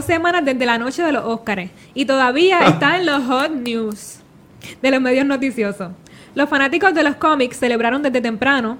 [0.00, 4.20] dos semanas desde la noche de los Óscares y todavía está en los hot news
[4.80, 5.90] de los medios noticiosos.
[6.34, 8.78] Los fanáticos de los cómics celebraron desde temprano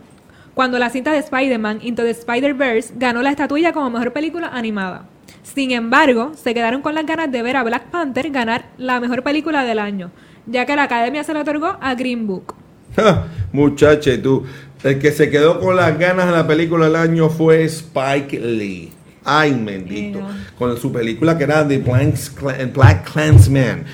[0.55, 5.05] cuando la cinta de Spider-Man Into the Spider-Verse ganó la estatuilla como mejor película animada.
[5.43, 9.23] Sin embargo, se quedaron con las ganas de ver a Black Panther ganar la mejor
[9.23, 10.11] película del año,
[10.47, 12.55] ya que la academia se le otorgó a Green Book.
[13.53, 14.47] Muchacha, tú,
[14.85, 18.93] el que se quedó con las ganas de la película del año fue Spike Lee.
[19.25, 20.21] Ay, bendito.
[20.59, 23.85] Con su película que era The Black Clansman.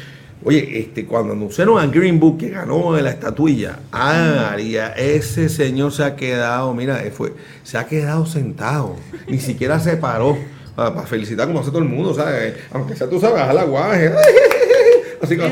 [0.44, 5.90] Oye, este, cuando anunciaron a Green Book que ganó la estatuilla, ah, María, ese señor
[5.90, 7.32] se ha quedado, mira, fue,
[7.64, 8.94] se ha quedado sentado,
[9.26, 10.38] ni siquiera se paró
[10.76, 12.54] para, felicitar como hace todo el mundo, ¿sabes?
[12.70, 14.12] Aunque sea tú sabes, a la guaje,
[15.20, 15.50] así con,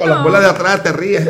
[0.00, 1.24] con la bola de atrás te ríes,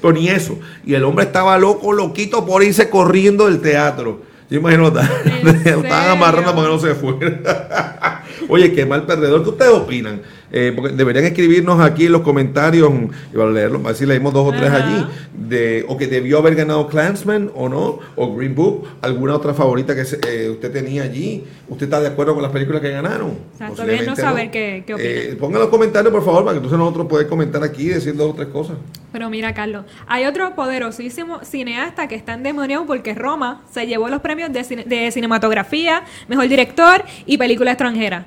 [0.00, 0.56] pero ni eso.
[0.86, 4.20] Y el hombre estaba loco, loquito por irse corriendo del teatro.
[4.50, 8.22] Yo imagino, estaban amarrando para que no se fuera.
[8.48, 9.42] Oye, qué mal perdedor.
[9.42, 10.22] ¿Qué ustedes opinan?
[10.56, 12.88] Eh, porque deberían escribirnos aquí en los comentarios,
[13.34, 15.04] y a leerlos, a ver si leímos dos o tres allí,
[15.36, 19.96] de, o que debió haber ganado Clansman o no, o Green Book, alguna otra favorita
[19.96, 21.42] que eh, usted tenía allí.
[21.68, 23.36] ¿Usted está de acuerdo con las películas que ganaron?
[23.52, 27.08] Exacto, no saber qué, qué eh, pongan los comentarios, por favor, para que entonces nosotros
[27.08, 28.76] podamos comentar aquí y decir dos o tres cosas.
[29.10, 34.20] Pero mira, Carlos, hay otro poderosísimo cineasta que está endemoniado porque Roma se llevó los
[34.20, 38.26] premios de, de cinematografía, mejor director y película extranjera.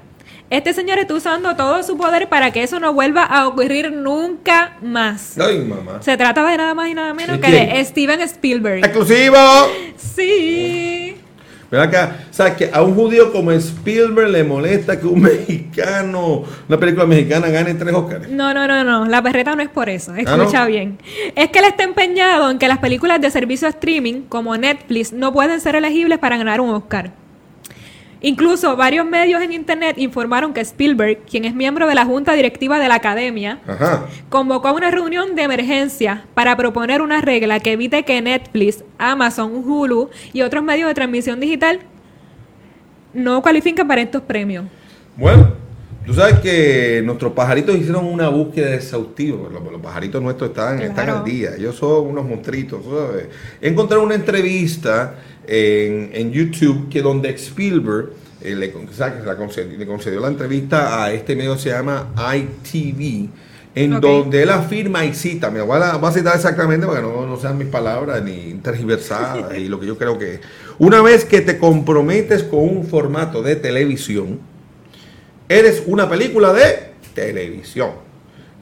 [0.50, 4.78] Este señor está usando todo su poder para que eso no vuelva a ocurrir nunca
[4.82, 5.38] más.
[5.38, 6.02] Ay, mamá.
[6.02, 8.86] Se trata de nada más y nada menos que de Steven Spielberg.
[8.86, 9.36] ¡Exclusivo!
[9.98, 11.18] Sí.
[11.70, 16.80] Pero acá, ¿sabes que a un judío como Spielberg le molesta que un mexicano, una
[16.80, 18.30] película mexicana, gane tres Oscars?
[18.30, 19.06] No, no, no, no.
[19.06, 20.14] La perreta no es por eso.
[20.14, 20.98] ¿Ah, Escucha bien.
[21.36, 25.34] Es que él está empeñado en que las películas de servicio streaming, como Netflix, no
[25.34, 27.12] pueden ser elegibles para ganar un Oscar.
[28.22, 32.80] Incluso varios medios en Internet informaron que Spielberg, quien es miembro de la junta directiva
[32.80, 33.60] de la academia,
[34.30, 39.52] convocó a una reunión de emergencia para proponer una regla que evite que Netflix, Amazon,
[39.56, 41.80] Hulu y otros medios de transmisión digital
[43.14, 44.66] no cualifiquen para estos premios.
[45.16, 45.54] Bueno,
[46.08, 49.50] tú sabes que nuestros pajaritos hicieron una búsqueda exhaustiva.
[49.52, 51.56] Los, pajaritos nuestros están, están al día.
[51.56, 52.80] Ellos son unos monstruitos.
[53.62, 55.16] Encontraron una entrevista
[55.46, 61.70] en, YouTube que donde Spielberg eh, le, concedió, la entrevista a este medio que se
[61.70, 63.30] llama ITV,
[63.76, 67.58] en donde él afirma y cita, me voy a, citar exactamente para que no, sean
[67.58, 70.40] mis palabras ni tergiversadas y lo que yo creo que es.
[70.80, 74.40] Una vez que te comprometes con un formato de televisión,
[75.50, 77.92] eres una película de televisión.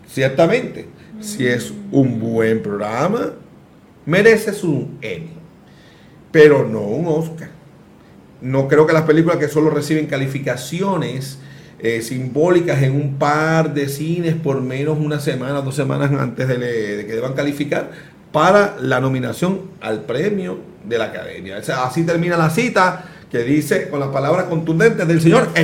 [0.07, 0.88] Ciertamente,
[1.19, 3.34] si es un buen programa,
[4.06, 5.35] mereces un Emmy
[6.35, 7.47] pero no un Oscar.
[8.41, 11.40] No creo que las películas que solo reciben calificaciones
[11.79, 17.06] eh, simbólicas en un par de cines por menos una semana, dos semanas antes de,
[17.07, 17.90] que deban calificar
[18.34, 21.56] para la nominación al premio de la academia.
[21.56, 25.50] así termina la cita que dice con las palabras contundentes del señor.
[25.53, 25.62] Así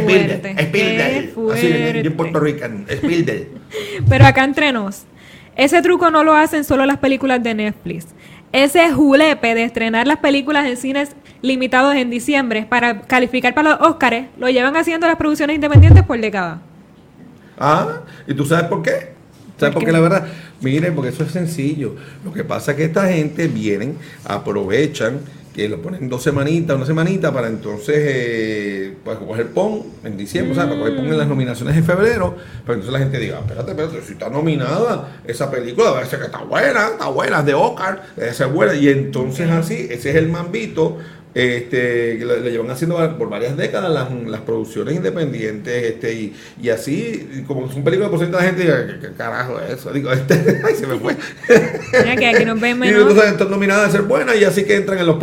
[1.68, 3.48] en Puerto Rico, Spielberg.
[4.10, 5.04] Pero acá entre nos,
[5.56, 8.08] ese truco no lo hacen solo las películas de Netflix
[8.52, 11.12] ese julepe de estrenar las películas en cines
[11.42, 16.20] limitados en diciembre para calificar para los Óscares, lo llevan haciendo las producciones independientes por
[16.20, 16.60] décadas.
[17.58, 19.14] Ah, ¿y tú sabes por qué?
[19.58, 19.92] ¿Sabes por qué?
[19.92, 20.28] la verdad?
[20.60, 21.96] Miren, porque eso es sencillo.
[22.26, 25.22] Lo que pasa es que esta gente vienen, aprovechan
[25.54, 30.54] que lo ponen dos semanitas, una semanita para entonces eh, pues, coger PON en diciembre,
[30.54, 32.36] o sea, para coger PON en las nominaciones en febrero,
[32.66, 36.26] pero entonces la gente diga, espérate, espérate, si está nominada esa película, debe ser que
[36.26, 40.30] está buena, está buena, de Oscar, debe ser buena, y entonces así, ese es el
[40.30, 41.00] mambito
[41.34, 47.68] este, le, llevan haciendo por varias décadas las, producciones independientes, este, y, y así, como
[47.68, 49.92] es un peligro de porcentaje de gente, ¿qué, carajo es eso?
[49.92, 51.16] Digo, este, ay, se me fue.
[51.94, 52.98] Mira que aquí nos ven menos.
[52.98, 55.18] Y entonces están nominadas a ser buenas y así que entran en los,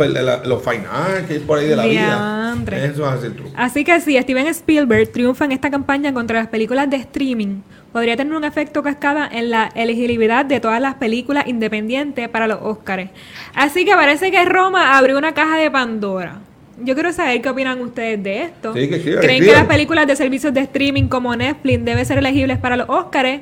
[0.45, 2.48] los final, que es por ahí de la vida.
[2.77, 3.51] Eso es el truco.
[3.55, 7.61] Así que si Steven Spielberg triunfa en esta campaña contra las películas de streaming,
[7.91, 12.59] podría tener un efecto cascada en la elegibilidad de todas las películas independientes para los
[12.61, 13.09] Oscars.
[13.55, 16.39] Así que parece que Roma abrió una caja de Pandora.
[16.81, 18.71] Yo quiero saber qué opinan ustedes de esto.
[18.73, 22.87] ¿Creen que las películas de servicios de streaming como Netflix deben ser elegibles para los
[22.87, 23.41] Oscars?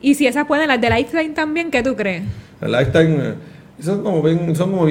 [0.00, 2.22] Y si esas pueden, las de Lifetime también, ¿qué tú crees?
[2.60, 3.34] Lifetime, eh,
[3.80, 4.22] son como,
[4.54, 4.90] son como